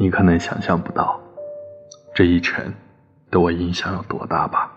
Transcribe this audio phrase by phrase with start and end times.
[0.00, 1.20] 你可能想象不到，
[2.14, 2.72] 这一程
[3.30, 4.72] 对我影响有多大吧？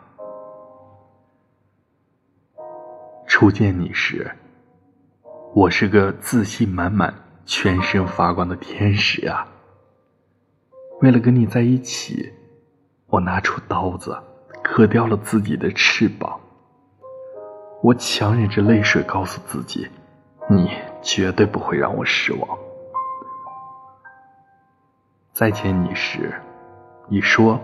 [3.26, 4.30] 初见你时，
[5.56, 7.14] 我是个自信满满、
[7.46, 9.48] 全身发光的天使呀。
[11.00, 12.30] 为了跟你在一起，
[13.08, 14.22] 我拿出刀子，
[14.62, 16.38] 割掉了自己的翅膀。
[17.82, 19.88] 我强忍着泪水告诉自己，
[20.50, 20.70] 你
[21.02, 22.60] 绝对不会让我失望。
[25.34, 26.32] 再见你时，
[27.10, 27.60] 你说，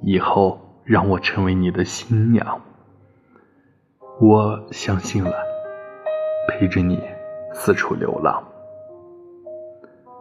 [0.00, 2.58] 以后让我成为你的新娘。
[4.18, 5.30] 我相信了，
[6.48, 6.98] 陪着你
[7.52, 8.42] 四处流浪。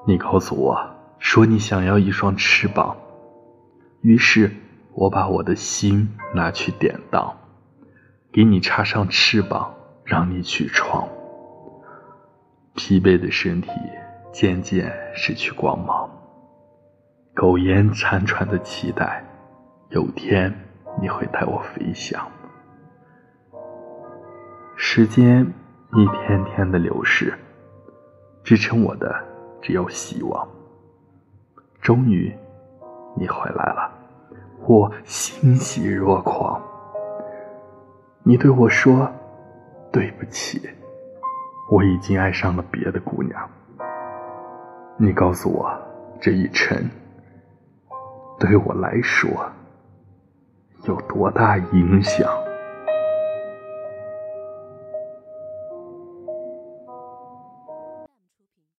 [0.05, 0.77] 你告诉我
[1.17, 2.97] 说你想要一双翅膀，
[4.01, 4.51] 于是
[4.91, 7.37] 我把我的心拿去典当。
[8.33, 9.73] 给你插上翅膀，
[10.03, 11.07] 让你去闯。
[12.75, 13.69] 疲惫的身体
[14.33, 16.08] 渐渐失去光芒，
[17.39, 19.23] 苟延残喘的期待，
[19.91, 20.53] 有天
[21.01, 22.21] 你会带我飞翔。
[24.75, 25.47] 时间
[25.93, 27.33] 一天天的流逝，
[28.43, 29.15] 支撑我的
[29.61, 30.45] 只有希望。
[31.81, 32.29] 终于，
[33.15, 33.89] 你回来了，
[34.67, 36.61] 我欣喜若狂。
[38.21, 39.09] 你对我说
[39.93, 40.69] ：“对不起，
[41.71, 43.49] 我已经爱上了别的姑娘。”
[44.99, 45.71] 你告诉我，
[46.19, 46.77] 这一程
[48.39, 49.29] 对我来说
[50.85, 52.48] 有多大影响？